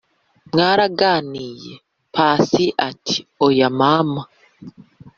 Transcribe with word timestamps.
mwaraganiye?"pasi 0.51 2.63
ati"oya 2.89 3.67
mama! 3.79 4.21